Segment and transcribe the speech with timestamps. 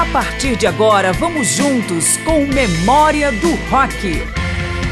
[0.00, 4.24] A partir de agora, vamos juntos com Memória do Rock.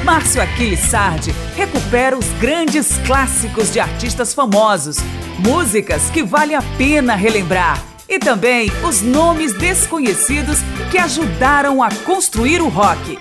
[0.04, 4.99] Márcio Aquiles Sardi recupera os grandes clássicos de artistas famosos,
[5.38, 10.58] músicas que vale a pena relembrar e também os nomes desconhecidos
[10.90, 13.19] que ajudaram a construir o rock.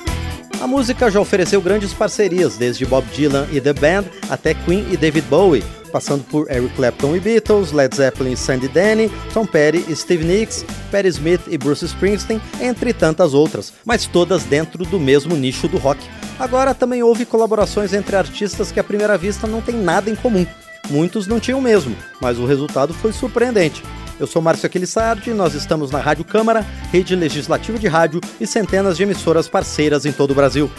[0.60, 4.98] A música já ofereceu grandes parcerias, desde Bob Dylan e The Band até Queen e
[4.98, 9.86] David Bowie passando por Eric Clapton e Beatles, Led Zeppelin e Sandy Denny, Tom Petty
[9.88, 15.00] e Steve Nicks, Patti Smith e Bruce Springsteen, entre tantas outras, mas todas dentro do
[15.00, 16.00] mesmo nicho do rock.
[16.39, 20.46] Agora também houve colaborações entre artistas que à primeira vista não têm nada em comum.
[20.89, 23.83] Muitos não tinham mesmo, mas o resultado foi surpreendente.
[24.19, 28.97] Eu sou Márcio Aquilissardi, nós estamos na Rádio Câmara, rede legislativa de rádio e centenas
[28.97, 30.72] de emissoras parceiras em todo o Brasil.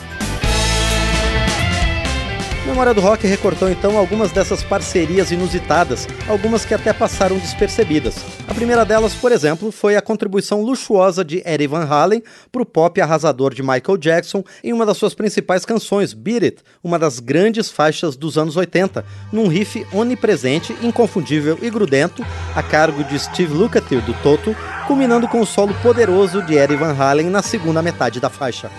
[2.69, 8.17] Memória do Rock recortou então algumas dessas parcerias inusitadas, algumas que até passaram despercebidas.
[8.47, 12.67] A primeira delas, por exemplo, foi a contribuição luxuosa de Eddie Van Halen para o
[12.67, 17.21] pop arrasador de Michael Jackson em uma das suas principais canções, Beat It, uma das
[17.21, 22.23] grandes faixas dos anos 80, num riff onipresente, inconfundível e grudento,
[22.55, 24.55] a cargo de Steve Lukather do Toto,
[24.87, 28.71] culminando com o solo poderoso de Eddie Van Halen na segunda metade da faixa.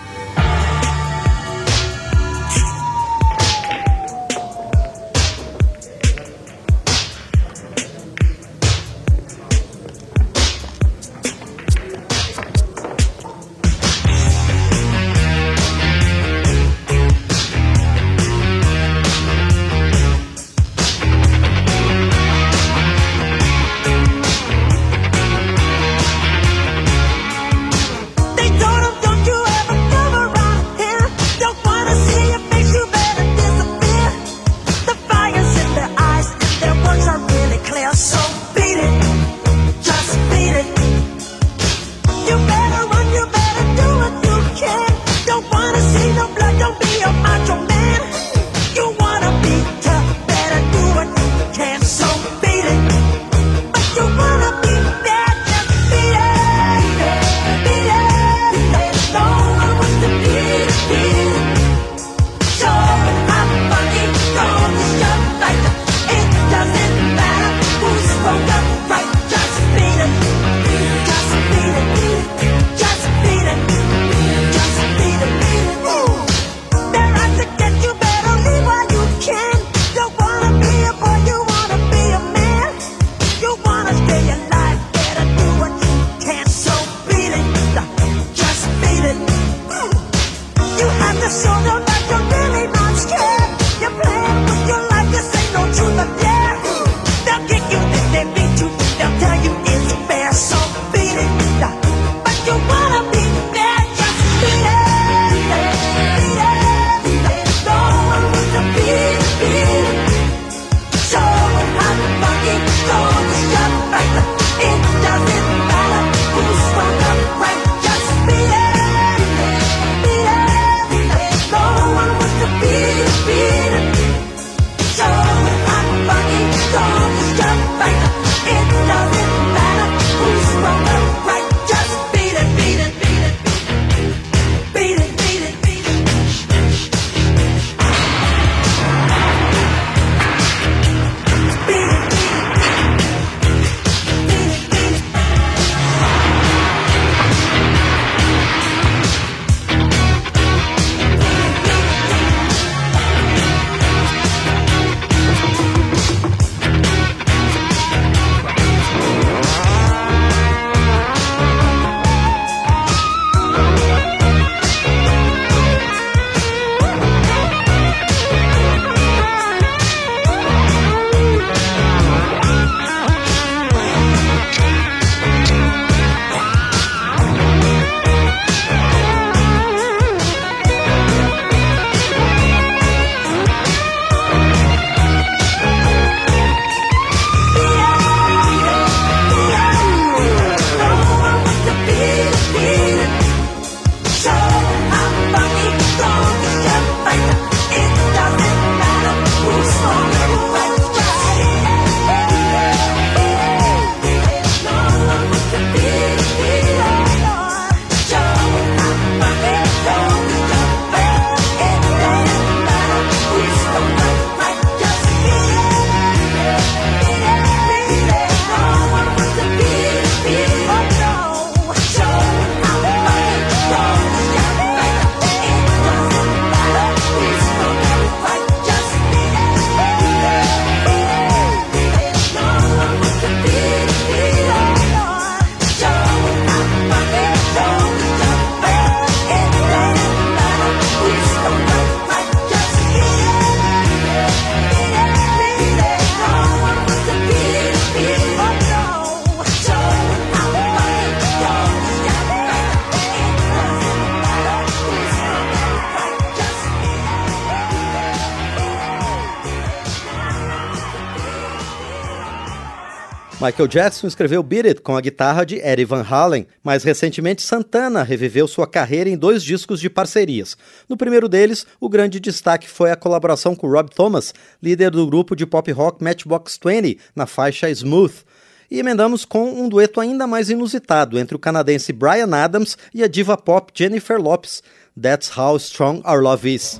[263.50, 266.46] Michael Jackson escreveu Beat It com a guitarra de Eddie Van Halen.
[266.62, 270.56] Mais recentemente, Santana reviveu sua carreira em dois discos de parcerias.
[270.88, 274.32] No primeiro deles, o grande destaque foi a colaboração com Rob Thomas,
[274.62, 278.24] líder do grupo de pop rock Matchbox 20, na faixa Smooth.
[278.70, 283.08] E emendamos com um dueto ainda mais inusitado entre o canadense Brian Adams e a
[283.08, 284.62] diva pop Jennifer Lopes.
[285.00, 286.78] That's How Strong Our Love Is.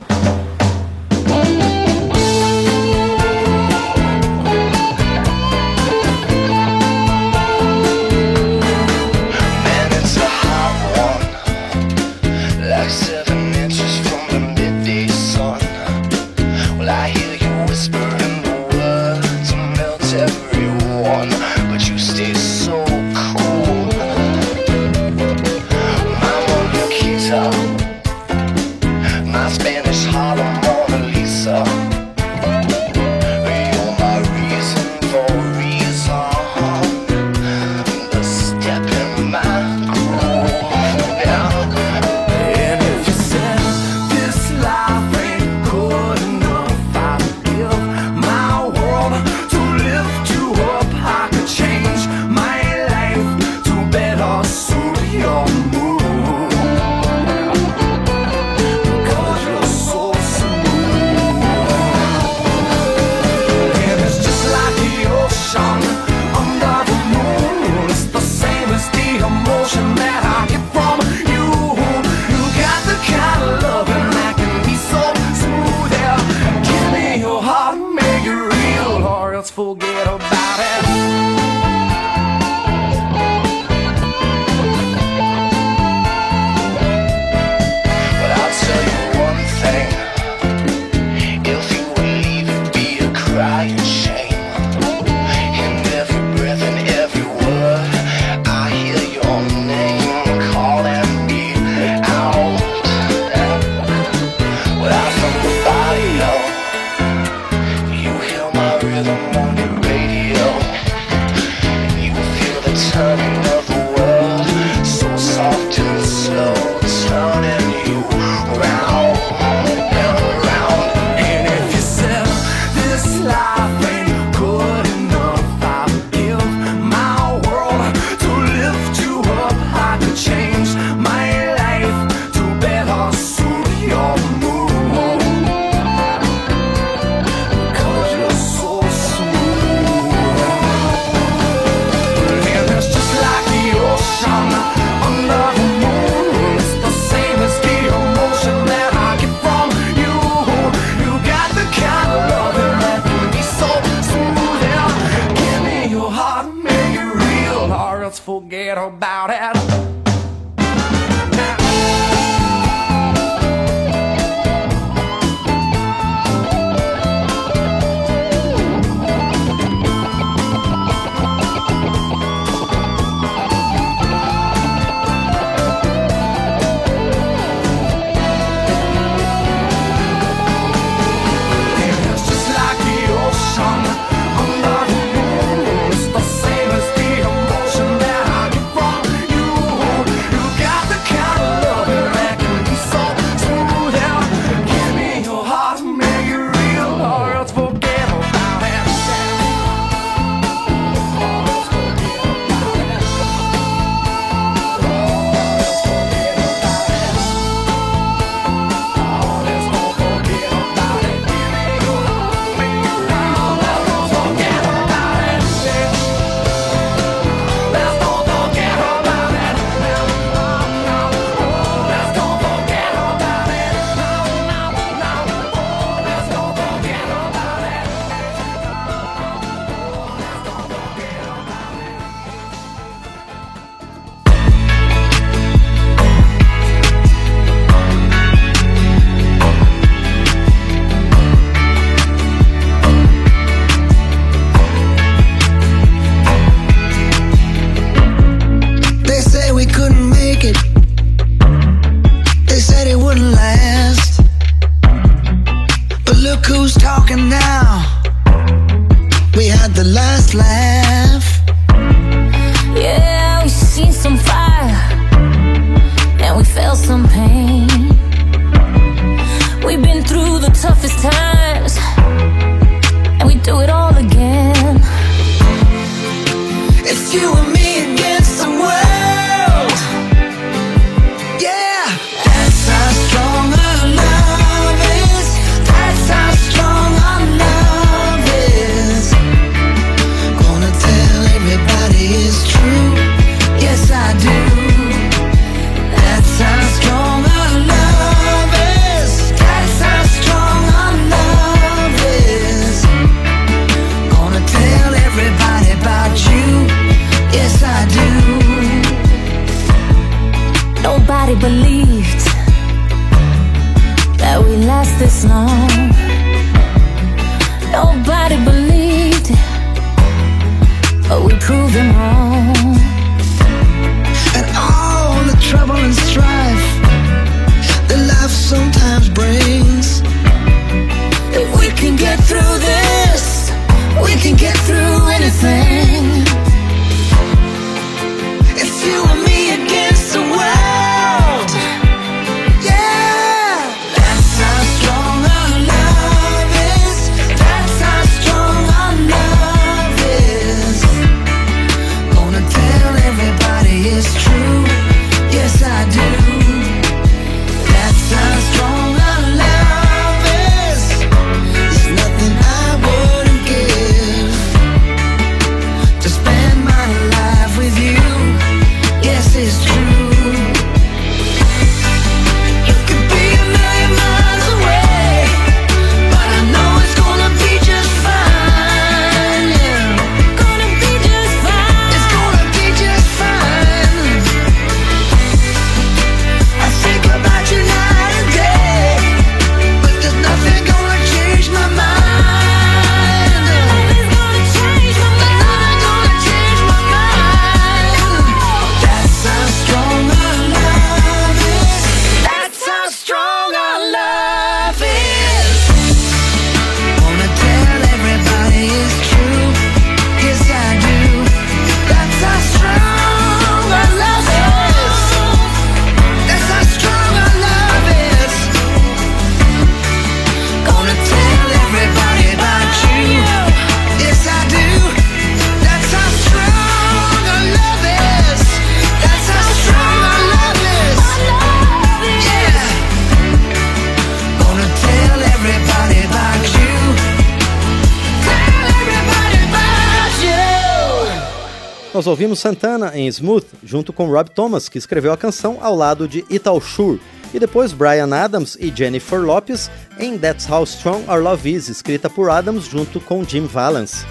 [442.10, 446.24] Ouvimos Santana em Smooth, junto com Rob Thomas, que escreveu a canção ao lado de
[446.28, 447.00] Ital Shure,
[447.32, 452.10] e depois Brian Adams e Jennifer Lopez em That's How Strong Our Love Is, escrita
[452.10, 454.04] por Adams junto com Jim Valance.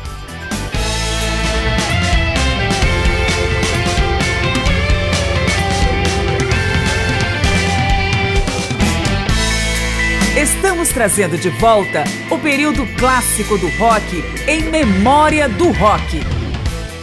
[10.37, 16.38] Estamos trazendo de volta o período clássico do rock em memória do rock.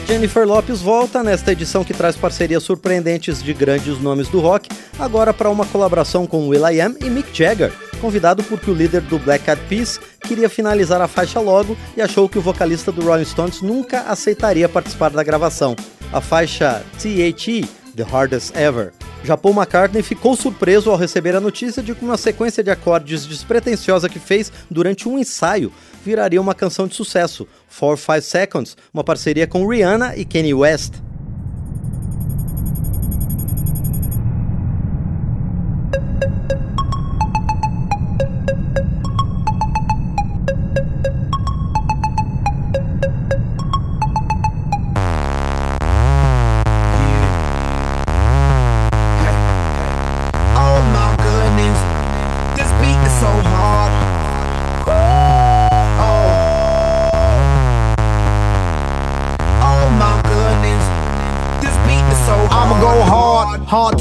[0.07, 4.69] Jennifer Lopes volta nesta edição que traz parcerias surpreendentes de grandes nomes do rock,
[5.01, 9.51] agora para uma colaboração com will.i.am e Mick Jagger, convidado porque o líder do Black
[9.51, 13.61] Eyed Peas queria finalizar a faixa logo e achou que o vocalista do Rolling Stones
[13.61, 15.75] nunca aceitaria participar da gravação.
[16.13, 18.93] A faixa THE, The Hardest Ever,
[19.25, 23.27] já Paul McCartney ficou surpreso ao receber a notícia de que uma sequência de acordes
[23.27, 25.73] despretensiosa que fez durante um ensaio
[26.07, 27.47] viraria uma canção de sucesso,
[27.79, 31.06] 4 5 Seconds, uma parceria com Rihanna e Kanye West.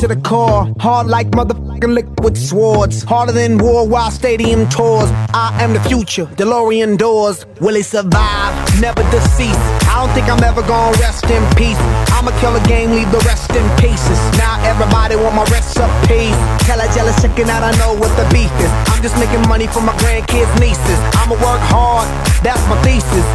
[0.08, 3.04] To the core, hard like motherfucking liquid swords.
[3.04, 5.10] Harder than war while stadium tours.
[5.34, 7.46] I am the future, DeLorean doors.
[7.62, 8.54] Will he survive?
[8.80, 9.66] Never deceased.
[9.90, 11.80] I don't think I'm ever gonna rest in peace.
[12.14, 14.20] I'ma kill a game, leave the rest in pieces.
[14.38, 16.38] Now everybody want my recipes.
[16.68, 18.72] Tell a jealous chicken out I know what the beef is.
[18.92, 21.00] I'm just making money for my grandkids, nieces.
[21.18, 22.08] I'ma work hard,
[22.44, 23.26] that's my thesis.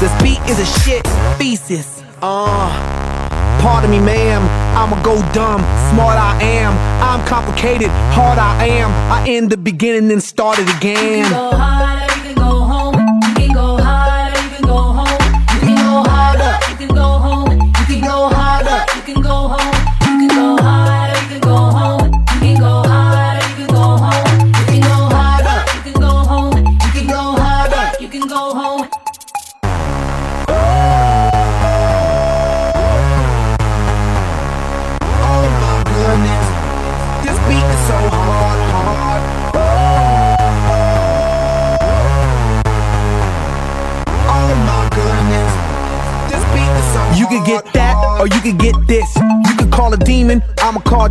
[0.00, 1.04] This beat is a shit
[1.38, 2.02] thesis.
[2.20, 2.97] Uh.
[3.60, 4.42] Pardon me, ma'am,
[4.76, 5.60] I'ma go dumb.
[5.90, 6.72] Smart I am,
[7.02, 7.88] I'm complicated.
[8.14, 11.26] Hard I am, I end the beginning and start it again.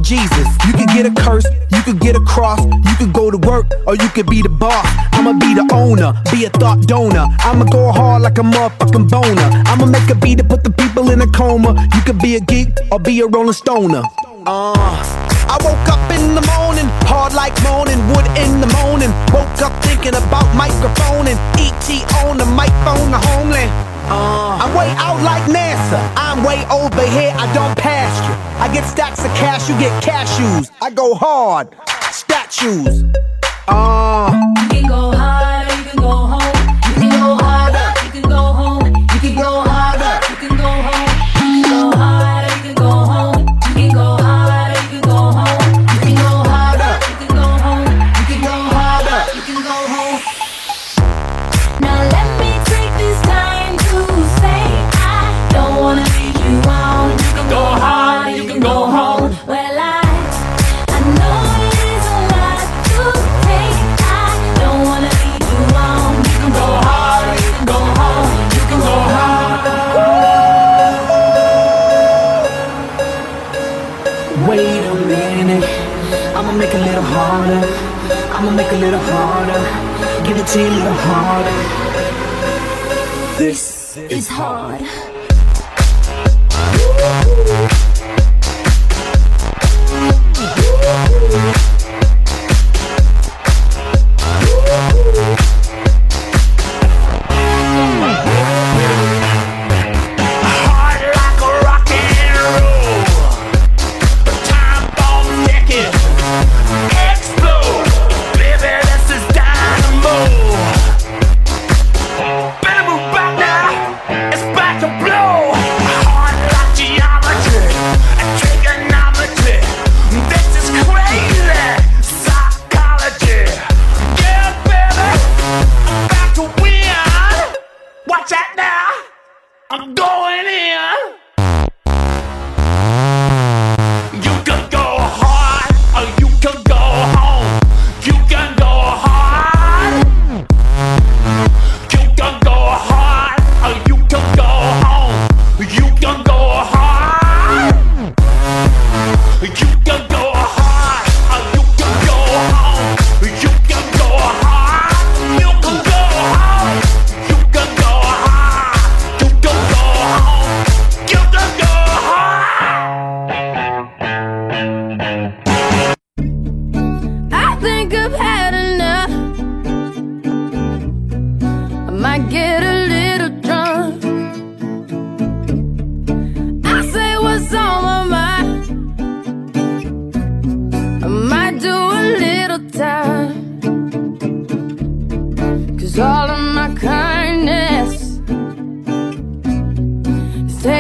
[0.08, 0.48] Jesus.
[0.66, 2.64] You could get a curse, you could get a cross.
[2.64, 4.88] You could go to work, or you could be the boss.
[5.12, 7.28] I'ma be the owner, be a thought donor.
[7.40, 9.50] I'ma go hard like a motherfucking boner.
[9.68, 11.76] I'ma make a beat to put the people in a coma.
[11.94, 14.04] You could be a geek, or be a rolling stoner.
[14.46, 15.28] Uh.
[15.50, 19.12] I woke up in the morning, hard like moaning, wood in the morning.
[19.36, 21.88] Woke up thinking about microphone and ET
[22.24, 23.87] on the microphone, the homeland.
[24.10, 26.00] Uh, I'm way out like NASA.
[26.16, 27.34] I'm way over here.
[27.38, 28.34] I don't pass you.
[28.62, 29.70] I get stacks of cash.
[29.70, 30.72] You get cashews.
[30.82, 31.76] I go hard.
[32.12, 33.04] Statues.
[33.68, 34.08] Uh.
[80.48, 81.52] Give it to you a little harder.
[83.38, 84.82] This is hard.
[90.90, 91.77] Heart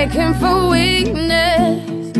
[0.07, 2.15] Looking for weakness.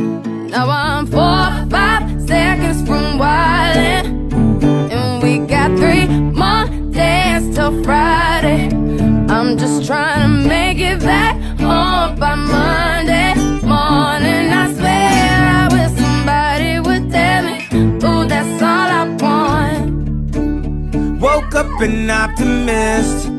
[0.52, 8.68] Now I'm four, five seconds from wildin' And we got three more days till Friday.
[9.30, 14.52] I'm just trying to make it back home by Monday morning.
[14.52, 17.66] I swear I wish somebody would tell me
[18.04, 19.88] Ooh, that's all I want.
[21.22, 23.37] Woke up an optimist.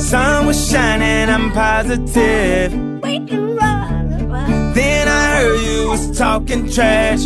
[0.00, 2.72] Sun was shining, I'm positive.
[4.74, 7.24] Then I heard you was talking trash.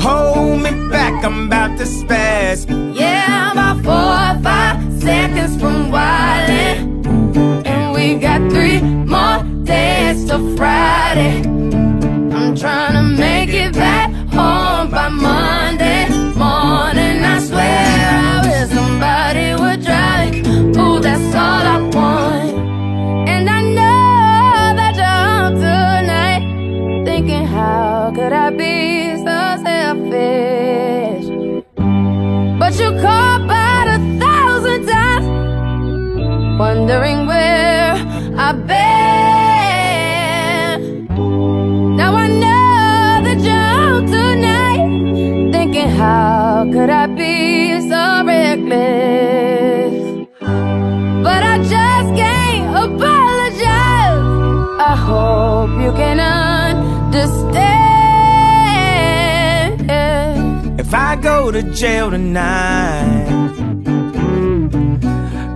[0.00, 2.66] Hold me back, I'm about to spaz.
[2.96, 7.66] Yeah, I'm about four or five seconds from wildin'.
[7.66, 11.42] And we got three more days till Friday.
[11.42, 17.24] I'm trying to make it back home by Monday morning.
[17.24, 17.81] I swear
[19.02, 20.34] somebody would drive.
[20.78, 22.54] Ooh, that's all I want.
[23.28, 26.44] And I know that you're up tonight,
[27.04, 31.26] thinking, how could I be so selfish?
[32.60, 35.26] But you called about a thousand times,
[36.60, 37.94] wondering where
[38.38, 38.82] I've been.
[41.96, 44.86] Now I know that you're tonight,
[45.52, 48.22] thinking, how could I be so
[51.22, 54.24] But I just can't apologize.
[54.80, 56.80] I hope you can understand.
[60.80, 63.26] If I go to jail tonight,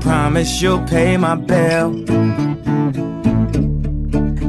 [0.01, 1.95] promise you'll pay my bill.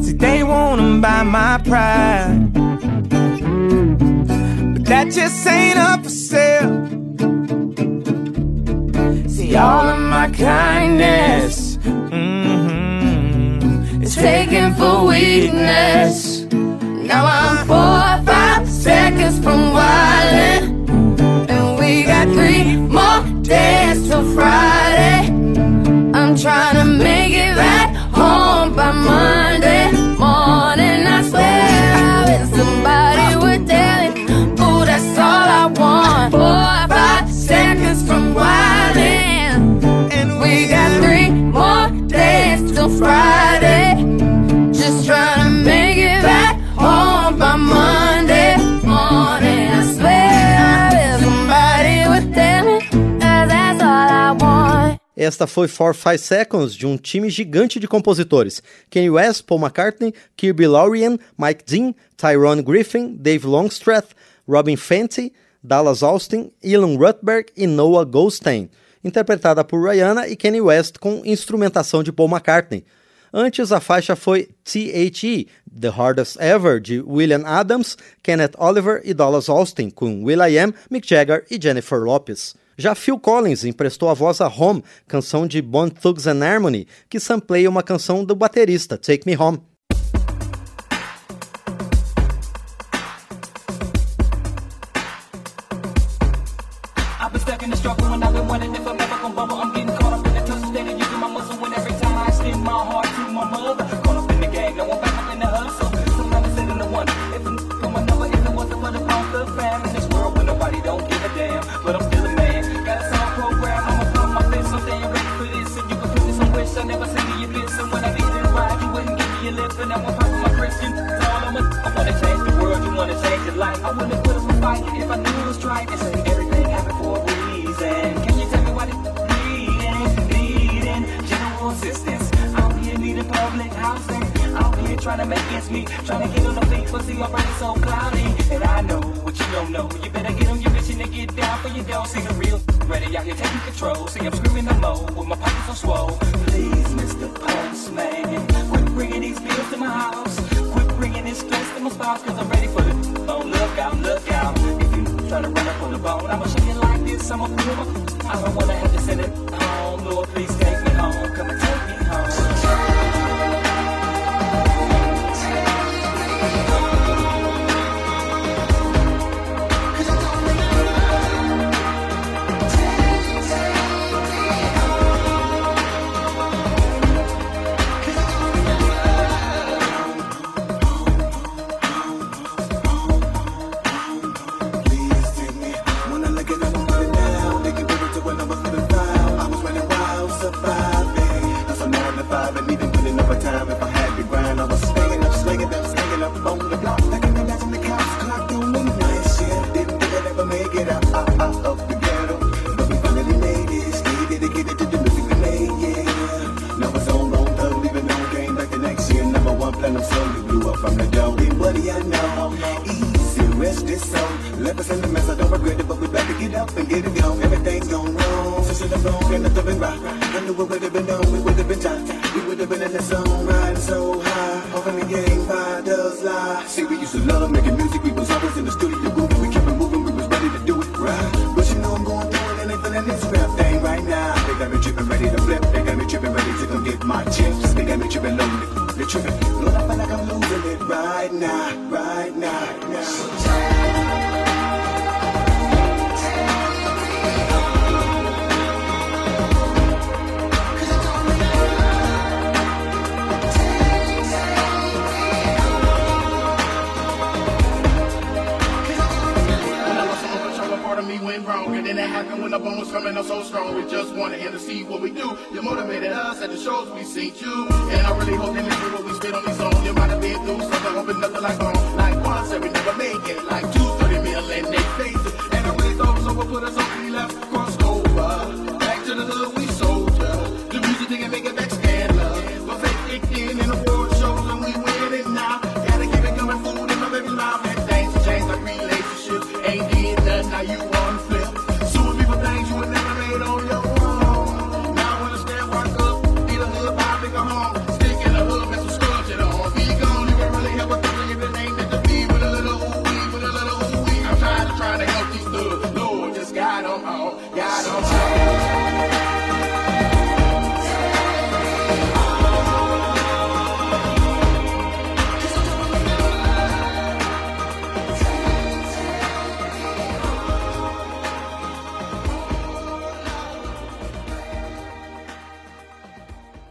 [0.02, 2.52] See, they wanna buy my pride,
[4.74, 6.97] but that just ain't up for sale.
[9.58, 11.78] All of my kindness
[13.08, 14.04] Mm-hmm.
[14.04, 16.46] is taken for weakness.
[16.52, 20.64] Now I'm four or five seconds from wildin'.
[21.50, 25.30] And we got three more days till Friday.
[26.18, 31.08] I'm trying to make it back home by Monday morning.
[31.08, 31.64] I swear
[32.06, 34.12] I wish somebody would tell
[34.62, 36.32] ooh, that's all I want.
[36.32, 39.17] Four or five seconds from wildin'.
[40.48, 43.96] We got three more days till Friday.
[44.72, 49.68] Just trying to make it back home by Monday morning.
[49.76, 51.98] I swear somebody
[53.20, 55.02] that's all I want.
[55.18, 58.64] Esta foi For Five Seconds, de um time gigante de compositores.
[58.90, 64.16] Kanye West, Paul McCartney, Kirby Laurian, Mike Dean, Tyrone Griffin, Dave Longstreth,
[64.48, 68.70] Robin Fenty, Dallas Austin, Ilan Rutberg e Noah Goldstein,
[69.08, 72.86] interpretada por Rihanna e Kanye West com instrumentação de Paul McCartney.
[73.34, 75.48] Antes, a faixa foi T.H.E.,
[75.80, 81.46] The Hardest Ever, de William Adams, Kenneth Oliver e Dallas Austin, com will.i.am, Mick Jagger
[81.50, 82.56] e Jennifer Lopez.
[82.78, 87.20] Já Phil Collins emprestou a voz a Home, canção de Bone Thugs and Harmony, que
[87.20, 89.62] sampleia uma canção do baterista, Take Me Home.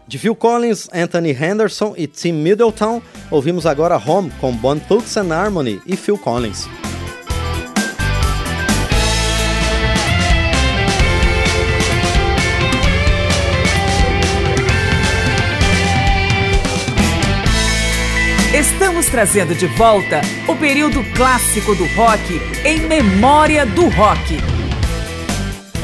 [0.09, 5.35] De Phil Collins, Anthony Henderson e Tim Middleton, ouvimos agora Home com Bon Tux and
[5.35, 6.69] Harmony e Phil Collins.
[18.55, 24.56] Estamos trazendo de volta o período clássico do rock em memória do rock.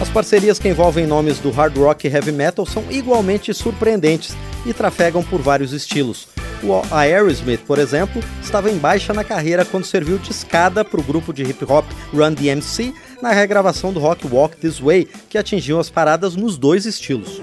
[0.01, 4.35] As parcerias que envolvem nomes do hard rock e heavy metal são igualmente surpreendentes
[4.67, 6.29] e trafegam por vários estilos.
[6.63, 11.03] O Aerosmith, por exemplo, estava em baixa na carreira quando serviu de escada para o
[11.03, 15.81] grupo de hip hop Run DMC na regravação do rock Walk This Way, que atingiu
[15.81, 17.41] as paradas nos dois estilos.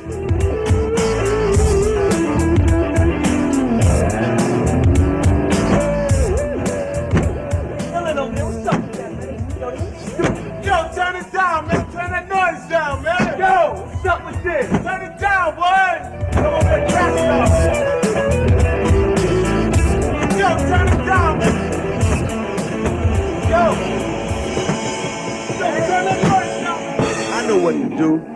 [14.02, 14.70] What's up with this?
[14.82, 15.62] Turn it down, boy.
[16.32, 17.52] Come on, that track off.
[20.40, 21.38] Yo, turn it down.
[21.40, 21.54] man.
[23.50, 23.64] Yo.
[25.60, 26.24] Yo, turn it
[26.64, 26.80] down.
[27.34, 28.29] I know what to do.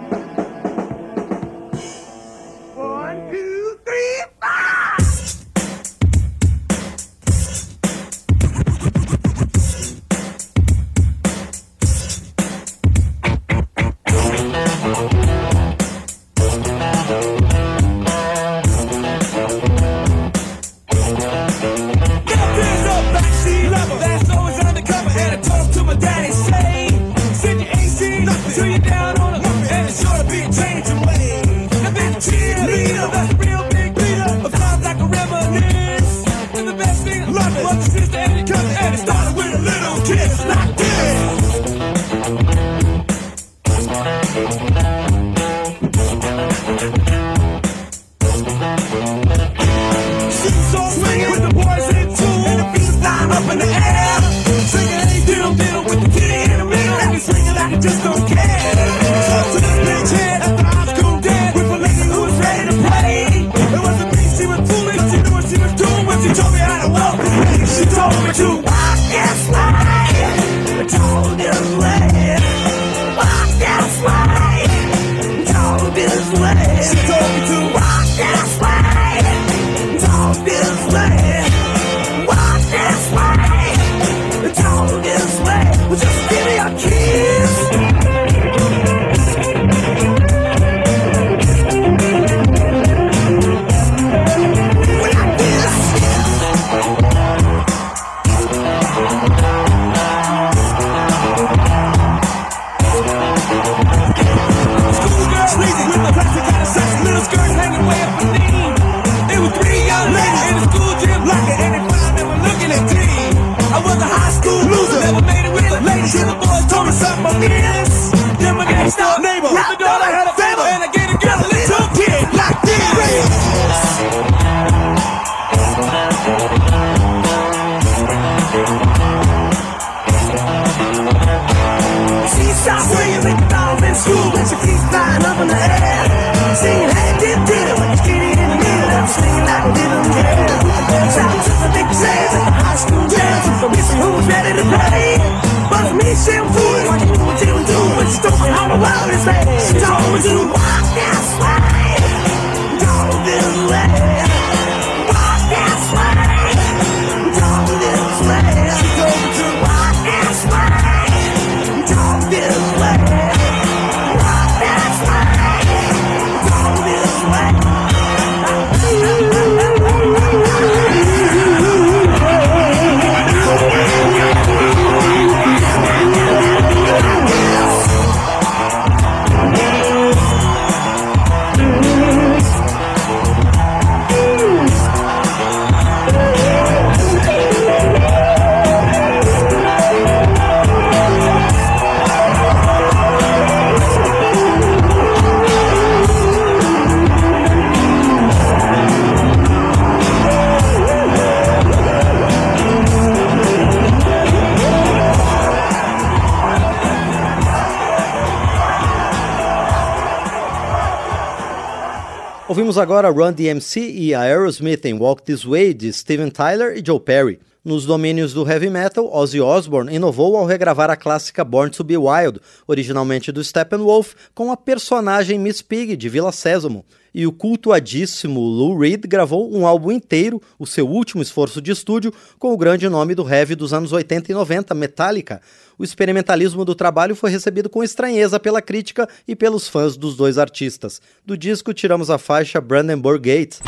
[212.63, 216.97] Ouvimos agora Run DMC e Aerosmith em Walk This Way de Steven Tyler e Joe
[216.97, 217.38] Perry.
[217.65, 221.95] Nos domínios do heavy metal, Ozzy Osbourne inovou ao regravar a clássica Born to Be
[221.95, 226.84] Wild, originalmente do Steppenwolf, com a personagem Miss Pig de Vila Sésamo.
[227.15, 232.13] E o cultuadíssimo Lou Reed gravou um álbum inteiro, o seu último esforço de estúdio,
[232.38, 235.41] com o grande nome do heavy dos anos 80 e 90, Metallica.
[235.78, 240.38] O experimentalismo do trabalho foi recebido com estranheza pela crítica e pelos fãs dos dois
[240.38, 241.02] artistas.
[241.26, 243.60] Do disco tiramos a faixa Brandenburg Gate.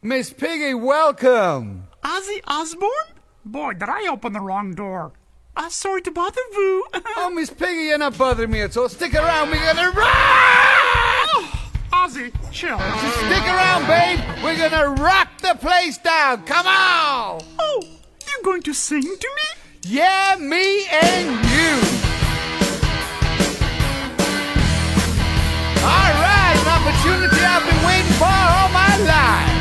[0.00, 1.88] Miss Piggy, welcome.
[2.04, 2.88] Ozzy Osbourne?
[3.44, 5.12] Boy, did I open the wrong door.
[5.56, 6.86] Uh, sorry to bother you.
[7.16, 8.88] oh, Miss Piggy, you're not bothering me at all.
[8.88, 10.06] Stick around, we're gonna rock!
[10.06, 12.78] Oh, Ozzy, chill.
[12.78, 14.20] Just stick around, babe.
[14.44, 16.44] We're gonna rock the place down.
[16.44, 17.42] Come on!
[17.58, 19.60] Oh, you going to sing to me?
[19.82, 21.74] Yeah, me and you.
[25.82, 29.57] All right, an opportunity I've been waiting for all my life.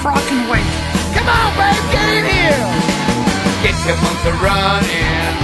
[0.00, 0.64] Can wait.
[1.12, 2.64] Come on, babe, get in here.
[3.60, 5.36] Get your motor running.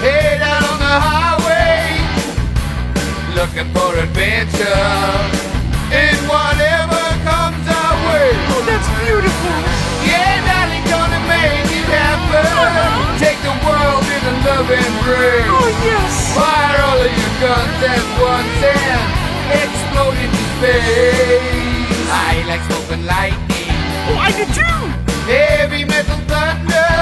[0.00, 1.92] Head out on the highway.
[3.36, 4.64] Looking for adventure.
[5.92, 8.32] And whatever comes our way.
[8.56, 9.56] Oh, that's beautiful.
[10.08, 12.48] Yeah, darling, gonna make it happen.
[12.48, 13.20] Uh-huh.
[13.20, 15.52] Take the world in a loving embrace.
[15.52, 16.32] Oh, yes.
[16.32, 19.04] Fire all of your guns at once and
[19.52, 21.73] explode into space.
[22.10, 23.74] I like smoking lightning.
[24.08, 24.80] Oh, I do too.
[25.26, 26.92] Heavy metal thunder.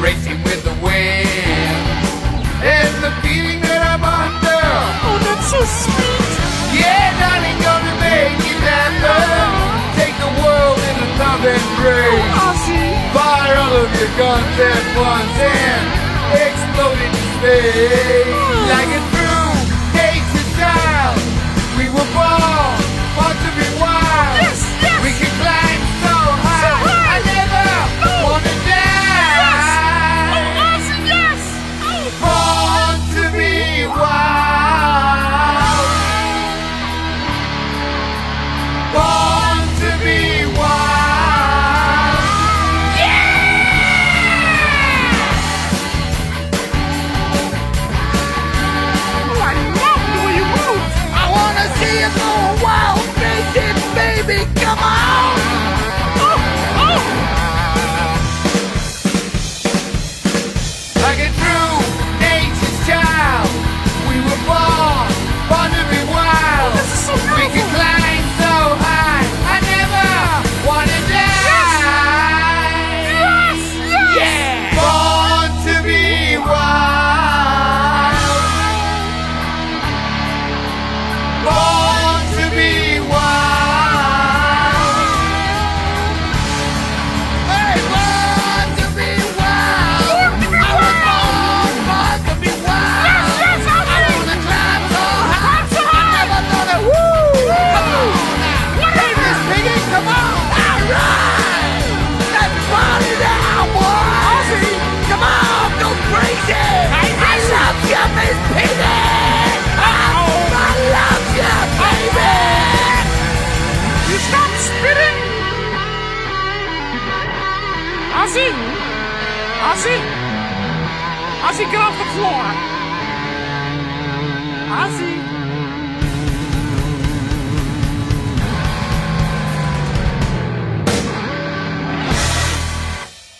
[0.00, 1.82] Racing with the wind.
[2.62, 4.62] And the feeling that I'm under.
[5.06, 6.78] Oh, that's so sweet.
[6.78, 9.50] Yeah, darling, gonna make it happen.
[9.98, 12.22] Take the world in a love embrace.
[12.38, 12.82] Oh, Ozzy.
[13.14, 15.84] Fire all of your guns at once and
[16.38, 18.30] explode into space.
[18.30, 18.70] Oh.
[18.70, 19.50] Like a true
[19.98, 21.18] nature child,
[21.76, 22.71] we were born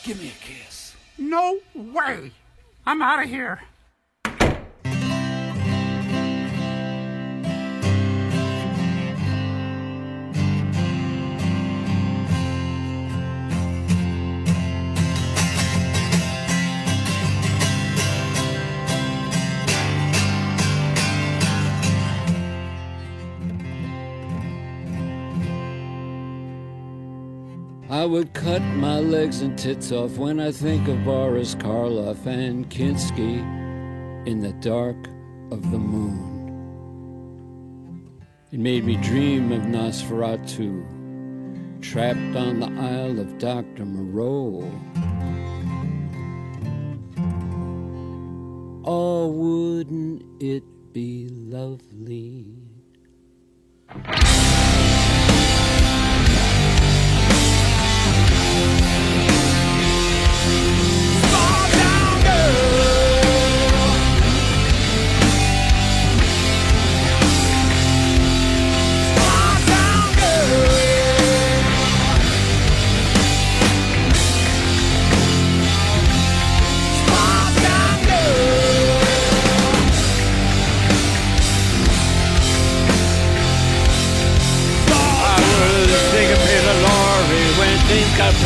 [0.05, 0.97] Give me a kiss.
[1.17, 2.33] No way!
[2.85, 3.61] I'm out of here.
[28.03, 32.69] I would cut my legs and tits off when I think of Boris Karloff and
[32.69, 33.39] Kinski
[34.27, 34.97] in the dark
[35.53, 36.21] of the moon.
[38.51, 40.83] It made me dream of Nosferatu,
[41.81, 43.85] trapped on the Isle of Dr.
[43.85, 44.69] Moreau.
[48.85, 52.63] Oh, wouldn't it be lovely?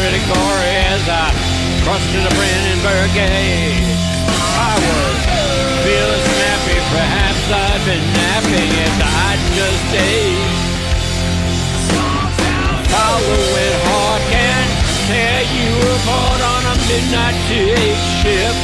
[0.07, 1.35] Pretty gory as I
[1.83, 3.91] crossed to the Brandenburg Gate.
[4.55, 5.19] I was
[5.83, 10.47] feeling snappy, perhaps I've been napping if I just ate.
[12.87, 14.67] Following hard can
[15.11, 18.55] tear you apart on a midnight TH ship.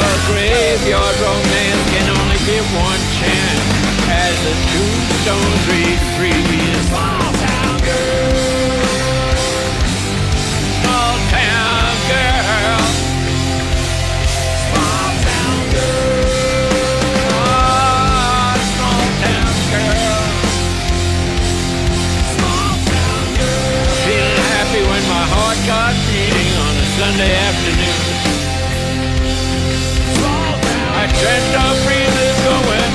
[0.00, 3.68] A graveyard romance can only give one chance
[4.08, 6.32] as the tombstones read free.
[6.88, 8.33] Small town girl,
[27.04, 28.00] Sunday afternoon.
[30.96, 32.16] I tried to breathe
[32.48, 32.92] going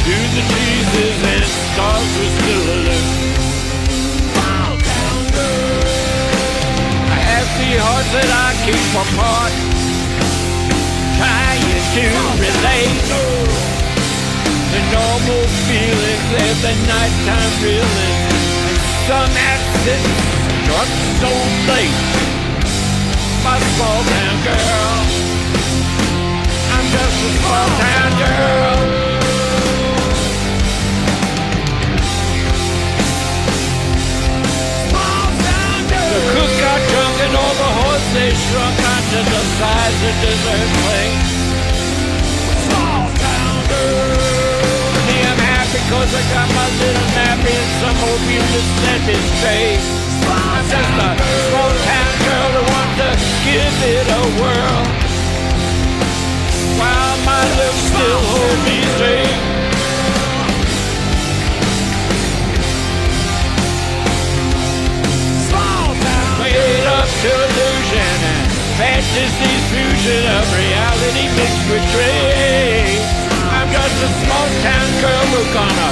[0.00, 3.08] to the Jesus and stars were still alone.
[7.04, 9.52] I have three hearts that I keep apart,
[11.20, 11.60] trying
[12.00, 12.04] to
[12.40, 13.04] relate
[14.72, 18.16] the normal feelings of the nighttime feeling.
[18.72, 20.04] And some accident
[20.64, 20.90] struck
[21.20, 21.28] so
[21.68, 22.29] late.
[23.40, 25.00] Small town girl.
[26.76, 28.76] I'm just a small town girl.
[36.10, 41.24] The cook got drunk and all the horses shrunk onto the sides of dessert plate.
[42.68, 44.20] Small town girl.
[45.08, 49.16] Me, I'm happy cause I got my little nappy and some old music set me
[49.32, 49.99] straight.
[50.70, 51.10] Just a
[51.50, 53.10] small town girl who wants to
[53.42, 54.82] give it a whirl.
[56.78, 59.34] While my lips still hold me straight.
[65.50, 68.46] Small town Made up to illusion and
[68.78, 73.02] fantasy's fusion of reality mixed with dream.
[73.58, 75.90] I'm just a small town girl who's gonna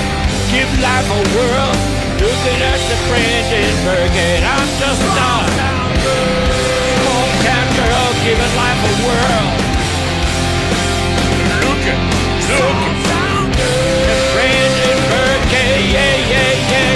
[0.54, 1.97] give life a whirl.
[2.18, 5.48] Looking at the Brandenburg Gate, I'm just a small
[7.46, 9.46] town girl giving life a whirl.
[11.62, 12.02] Looking,
[12.50, 12.96] looking.
[14.08, 16.87] The Brandenburg yeah, yeah, yeah,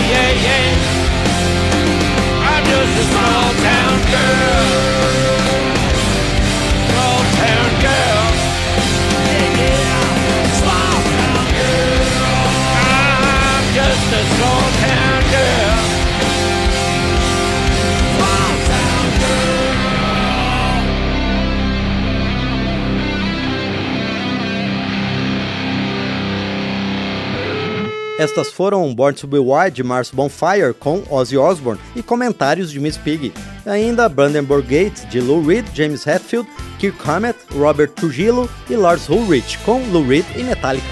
[28.23, 32.79] Estas foram Born to Be Wild de Mars Bonfire com Ozzy Osbourne e comentários de
[32.79, 33.33] Miss Piggy.
[33.67, 36.49] Ainda Brandenburg Gate de Lou Reed, James Hetfield,
[36.79, 40.87] Kirk Hammett, Robert Trujillo e Lars Ulrich com Lou Reed e Metallica.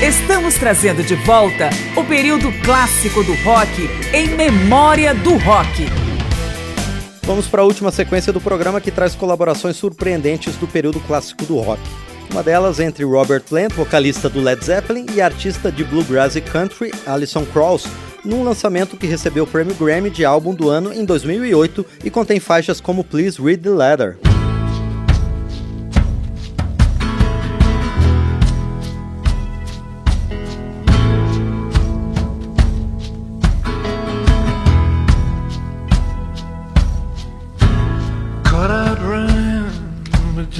[0.00, 5.99] Estamos trazendo de volta o período clássico do rock em memória do rock.
[7.30, 11.60] Vamos para a última sequência do programa que traz colaborações surpreendentes do período clássico do
[11.60, 11.80] rock.
[12.28, 16.90] Uma delas entre Robert Plant, vocalista do Led Zeppelin, e artista de bluegrass e country
[17.06, 17.86] Alison Krauss,
[18.24, 22.40] num lançamento que recebeu o prêmio Grammy de álbum do ano em 2008 e contém
[22.40, 24.18] faixas como Please Read the Letter.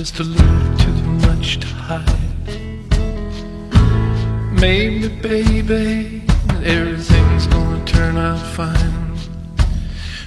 [0.00, 2.46] Just a little too much to hide.
[4.58, 6.22] Maybe, baby,
[6.64, 9.14] everything's gonna turn out fine.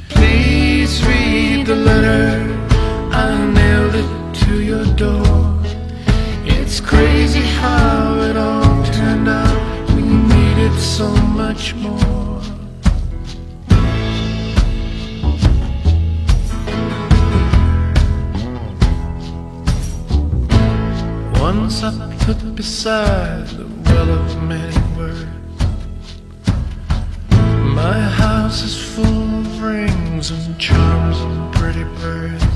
[0.09, 2.29] Please read the letter.
[3.11, 5.59] I nailed it to your door.
[6.45, 9.89] It's crazy how it all turned out.
[9.95, 11.09] We needed so
[11.41, 12.22] much more.
[22.63, 25.27] Beside the well of many words.
[27.81, 32.55] My house is full of rings and charms and pretty birds.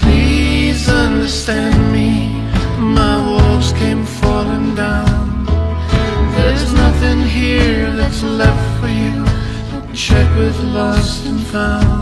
[0.00, 2.28] Please understand me,
[2.78, 5.46] my walls came falling down.
[6.36, 9.24] There's nothing here that's left for you.
[9.94, 12.01] Check with lost and found.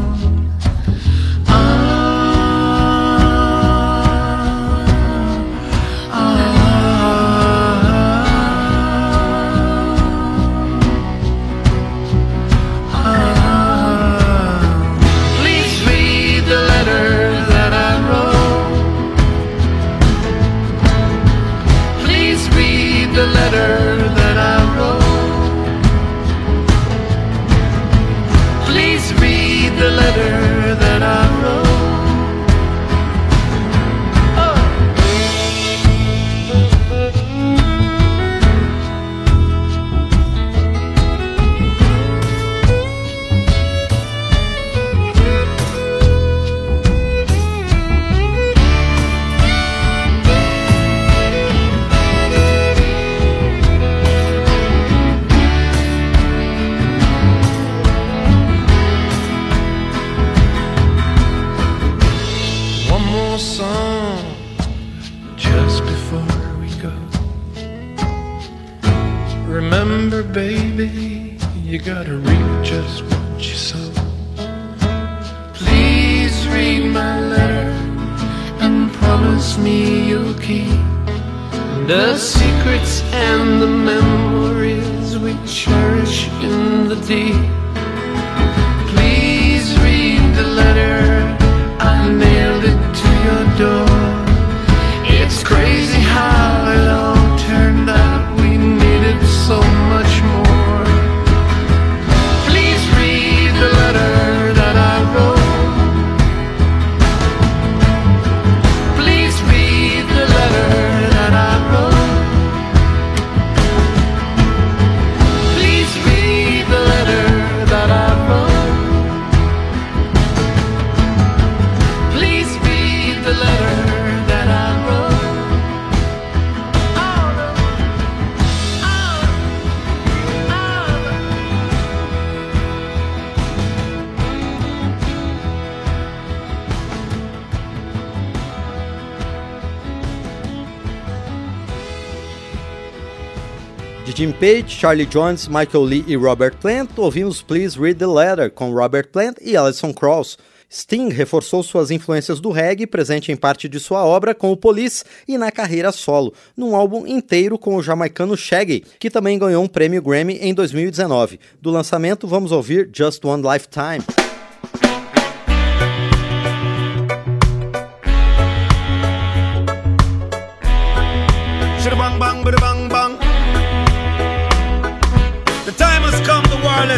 [144.20, 148.70] Jim Page, Charlie Jones, Michael Lee e Robert Plant, ouvimos Please Read the Letter com
[148.70, 150.36] Robert Plant e Alison Krauss.
[150.70, 155.04] Sting reforçou suas influências do reggae, presente em parte de sua obra com o Police
[155.26, 159.66] e na carreira solo, num álbum inteiro com o jamaicano Shaggy, que também ganhou um
[159.66, 161.40] prêmio Grammy em 2019.
[161.58, 164.04] Do lançamento, vamos ouvir Just One Lifetime.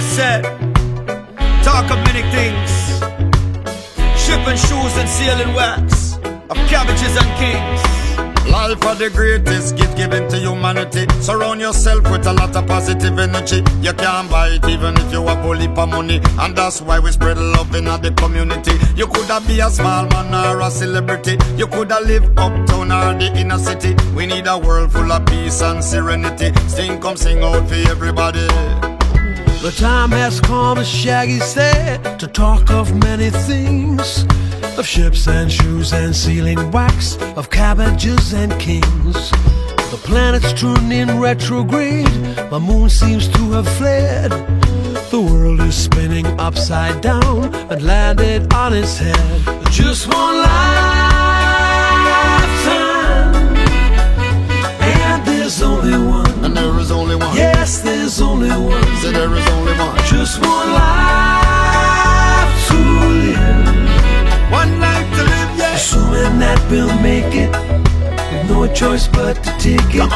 [0.02, 0.42] Said.
[1.62, 2.70] Talk of many things.
[4.16, 6.16] shipping shoes and sealing wax.
[6.50, 8.02] Of cabbages and kings.
[8.50, 11.06] Life are the greatest gift given to humanity.
[11.20, 13.62] Surround yourself with a lot of positive energy.
[13.80, 16.20] You can't buy it even if you have bully for money.
[16.38, 18.72] And that's why we spread love in the community.
[18.96, 21.38] You coulda be a small man or a celebrity.
[21.56, 23.94] You coulda live uptown or the inner city.
[24.14, 26.52] We need a world full of peace and serenity.
[26.68, 28.46] Sing come sing out for everybody.
[29.62, 34.26] The time has come, as Shaggy said, to talk of many things.
[34.76, 39.30] Of ships and shoes and sealing wax, of cabbages and kings.
[39.92, 42.08] The planets turned in retrograde,
[42.50, 44.32] the moon seems to have fled.
[45.12, 49.16] The world is spinning upside down and landed on its head.
[49.70, 50.56] Just one lifetime,
[54.80, 56.44] and there's only one.
[56.44, 57.51] And there is only one.
[57.62, 58.82] Yes, there's only one.
[58.96, 59.96] Say there is only one.
[59.98, 62.78] Just one life to
[63.22, 64.50] live.
[64.50, 65.74] One life to live, yeah.
[65.76, 67.52] Assuming that we'll make it,
[68.48, 70.10] no choice but to take it.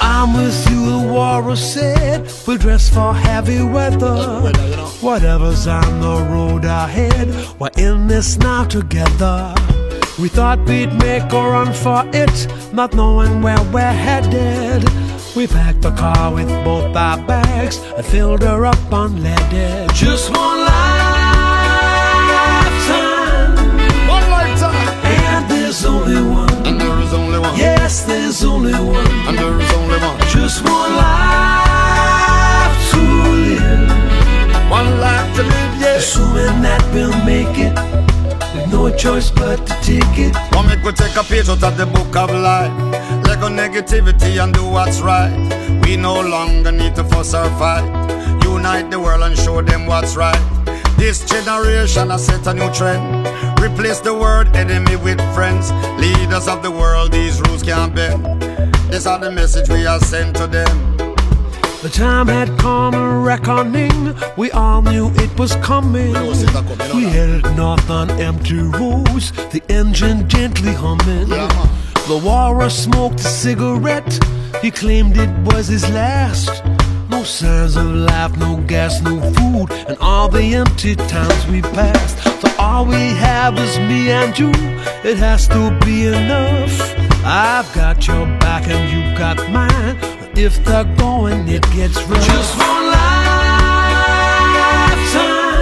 [0.00, 2.26] I'm with you, the warrior said.
[2.46, 4.16] We'll dress for heavy weather.
[5.02, 7.28] Whatever's on the road ahead,
[7.60, 9.54] we're in this now together.
[10.18, 14.88] We thought we'd make a run for it, not knowing where we're headed.
[15.36, 19.92] We packed the car with both our bags and filled her up unleaded.
[19.92, 21.56] Just one lifetime,
[24.08, 24.88] One lifetime.
[25.04, 26.50] and there's only one.
[26.66, 27.54] And there is only one.
[27.56, 29.06] Yes, there's only one.
[29.28, 30.18] And there is only one.
[30.30, 33.90] Just one life to live.
[34.70, 35.96] One life to live, yeah.
[35.96, 37.74] Assuming that we'll make it,
[38.54, 40.34] with no choice but to take it.
[40.52, 42.72] Come make we take a page out of the book of life.
[43.36, 45.30] Let go negativity and do what's right.
[45.84, 47.84] We no longer need to fuss or fight.
[48.42, 50.40] Unite the world and show them what's right.
[50.96, 53.28] This generation has set a new trend.
[53.60, 55.70] Replace the word enemy with friends.
[56.00, 58.24] Leaders of the world, these rules can't bend.
[58.90, 60.96] These are the message we are sent to them.
[61.82, 64.16] The time had come a reckoning.
[64.38, 66.14] We all knew it was coming.
[66.14, 71.28] We headed north on empty roads, the engine gently humming.
[72.08, 74.18] The warrior smoked a cigarette.
[74.62, 76.62] He claimed it was his last.
[77.10, 82.16] No signs of life, no gas, no food, and all the empty times we passed.
[82.40, 84.52] So all we have is me and you.
[85.02, 86.80] It has to be enough.
[87.24, 89.98] I've got your back and you've got mine.
[90.38, 92.24] If they're going, it gets rough.
[92.24, 93.26] Just one lifetime.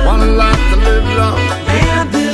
[0.06, 1.83] One life to live long.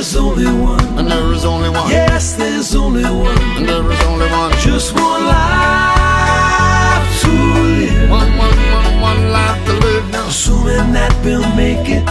[0.01, 0.97] There's only one.
[0.97, 1.87] And there is only one.
[1.91, 3.37] Yes, there's only one.
[3.55, 4.51] And there is only one.
[4.53, 8.09] Just one life to live.
[8.09, 10.27] One, one, one, one life to live now.
[10.27, 12.03] Assuming that we'll make it.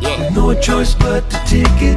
[0.00, 1.96] With no choice but to take it.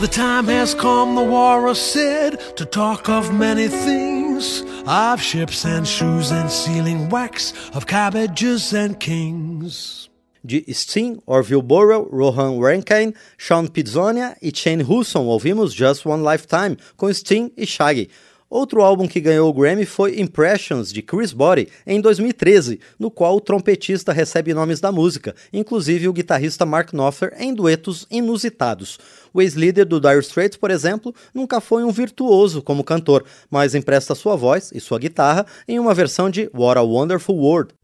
[0.00, 4.64] The time has come, the war warrior said, to talk of many things.
[4.86, 10.08] Of ships and shoes and sealing wax, of cabbages and kings.
[10.46, 16.76] De Sting, Orville Burrell, Rohan Rankine, Sean Pizzonia e Shane Husson ouvimos Just One Lifetime
[16.96, 18.08] com Sting e Shaggy.
[18.48, 23.34] Outro álbum que ganhou o Grammy foi Impressions, de Chris Body, em 2013, no qual
[23.34, 29.00] o trompetista recebe nomes da música, inclusive o guitarrista Mark Knopfler em duetos inusitados.
[29.34, 34.14] O ex-líder do Dire Straits, por exemplo, nunca foi um virtuoso como cantor, mas empresta
[34.14, 37.74] sua voz e sua guitarra em uma versão de What a Wonderful World.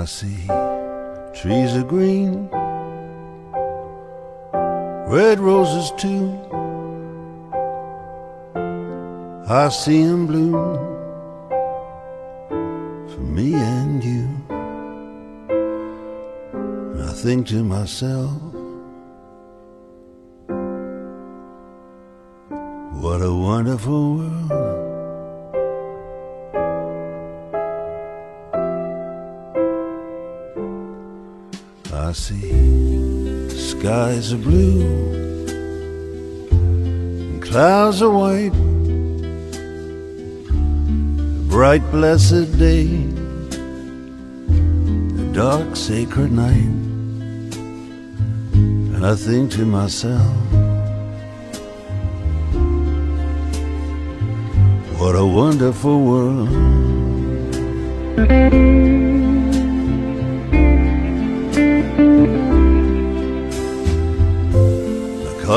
[0.00, 0.46] I see
[1.34, 2.48] trees are green,
[5.14, 6.24] red roses too.
[9.46, 10.78] I see 'em bloom
[13.10, 14.26] for me and you.
[16.94, 18.40] And I think to myself,
[23.02, 24.69] what a wonderful world.
[32.10, 34.82] I see skies are blue
[36.50, 38.52] and clouds are white.
[40.48, 42.88] A bright, blessed day,
[45.22, 46.72] a dark, sacred night.
[48.94, 50.34] And I think to myself,
[54.98, 56.48] what a wonderful world.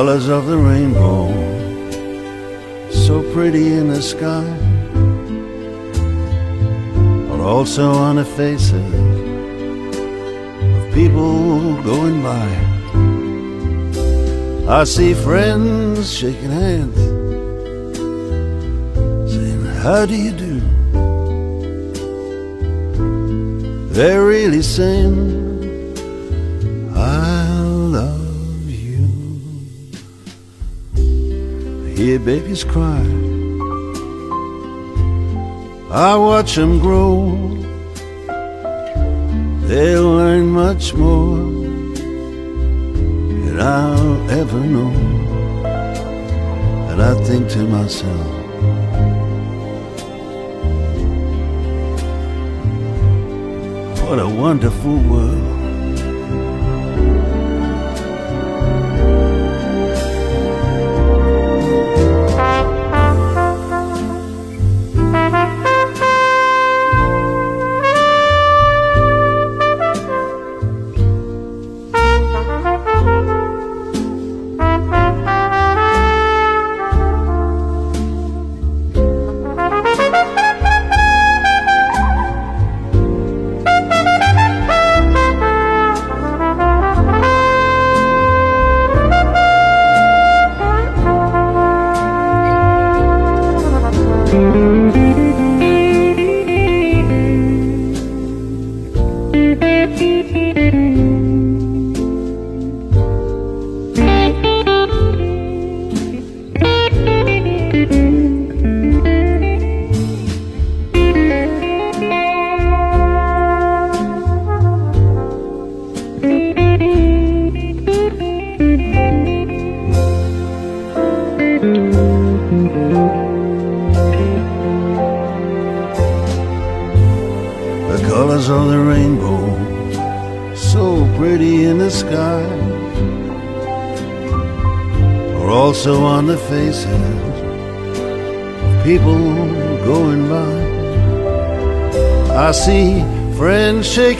[0.04, 1.32] Colors of the rainbow,
[2.92, 4.44] so pretty in the sky.
[7.30, 8.94] But also on the faces
[10.78, 12.50] of people going by.
[14.68, 17.00] I see friends shaking hands,
[19.32, 20.56] saying, How do you do?
[23.94, 25.33] They're really saying,
[32.04, 33.02] hear babies cry.
[35.90, 37.32] I watch them grow.
[39.68, 41.38] They'll learn much more
[43.46, 44.92] than I'll ever know.
[46.90, 48.28] And I think to myself,
[54.04, 55.63] what a wonderful world.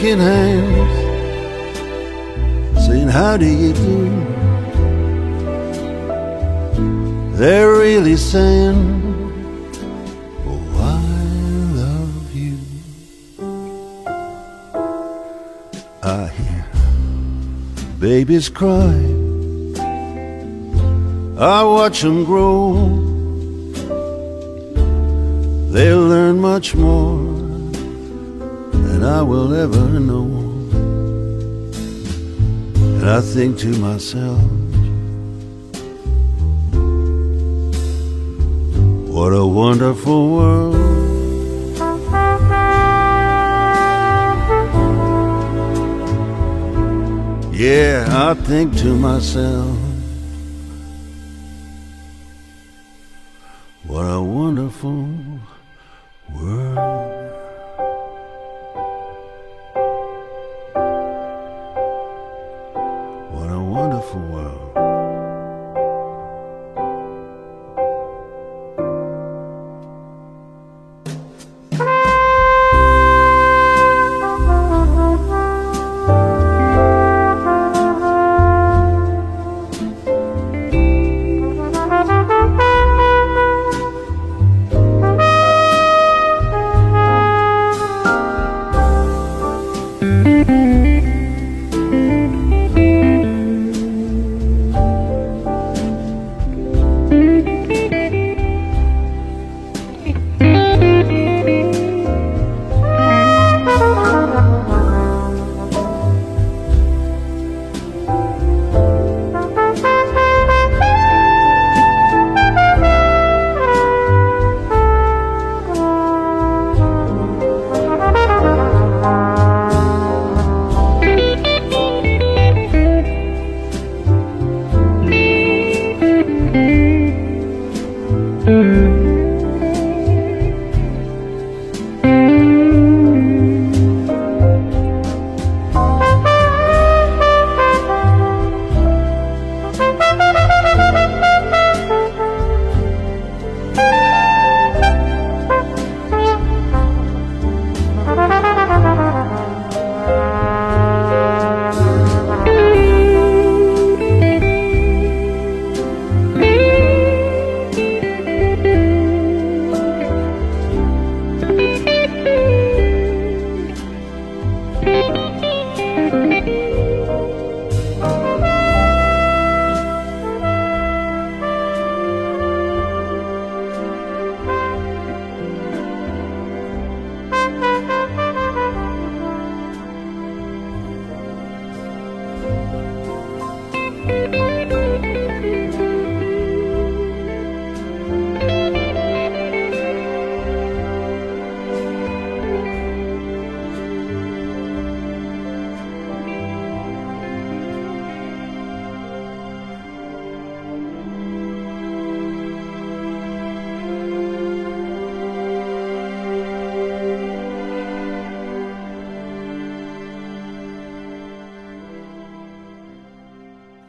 [0.04, 0.92] Shaking hands,
[2.86, 4.10] saying, How do you do?
[7.38, 8.76] They're really saying,
[10.46, 11.00] Oh, I
[11.82, 12.58] love you.
[16.04, 16.66] I hear
[18.00, 19.00] babies cry.
[21.40, 22.74] I watch them grow.
[25.72, 27.23] They'll learn much more
[29.24, 30.26] will ever know.
[32.76, 34.42] And I think to myself,
[39.08, 40.76] what a wonderful world.
[47.54, 49.78] Yeah, I think to myself,
[53.86, 55.08] what a wonderful
[56.30, 57.23] world.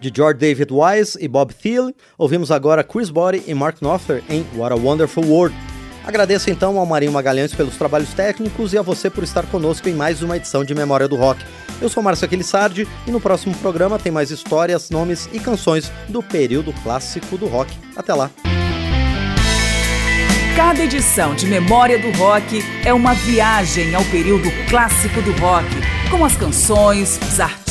[0.05, 4.45] De George David Wise e Bob Thiele, ouvimos agora Chris Body e Mark Knopfler em
[4.55, 5.57] What a Wonderful World.
[6.05, 9.95] Agradeço então ao Marinho Magalhães pelos trabalhos técnicos e a você por estar conosco em
[9.95, 11.43] mais uma edição de Memória do Rock.
[11.81, 16.23] Eu sou Márcio Aquilissardi e no próximo programa tem mais histórias, nomes e canções do
[16.23, 17.73] período clássico do rock.
[17.97, 18.31] Até lá!
[20.55, 25.67] Cada edição de Memória do Rock é uma viagem ao período clássico do rock,
[26.11, 27.64] com as canções, os artistas